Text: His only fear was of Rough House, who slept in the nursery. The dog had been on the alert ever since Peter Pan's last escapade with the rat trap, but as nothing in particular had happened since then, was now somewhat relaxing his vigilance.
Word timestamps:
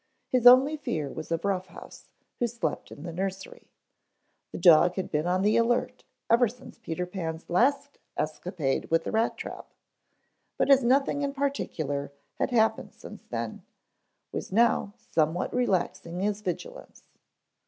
His 0.29 0.47
only 0.47 0.77
fear 0.77 1.09
was 1.13 1.31
of 1.31 1.45
Rough 1.45 1.67
House, 1.67 2.09
who 2.39 2.47
slept 2.47 2.91
in 2.91 3.03
the 3.03 3.13
nursery. 3.13 3.67
The 4.51 4.57
dog 4.57 4.95
had 4.95 5.11
been 5.11 5.27
on 5.27 5.43
the 5.43 5.57
alert 5.57 6.05
ever 6.27 6.47
since 6.47 6.79
Peter 6.79 7.05
Pan's 7.05 7.47
last 7.51 7.99
escapade 8.17 8.89
with 8.89 9.03
the 9.03 9.11
rat 9.11 9.37
trap, 9.37 9.71
but 10.57 10.71
as 10.71 10.83
nothing 10.83 11.21
in 11.21 11.35
particular 11.35 12.11
had 12.39 12.49
happened 12.49 12.95
since 12.95 13.21
then, 13.25 13.61
was 14.31 14.51
now 14.51 14.95
somewhat 14.97 15.53
relaxing 15.53 16.19
his 16.19 16.41
vigilance. 16.41 17.03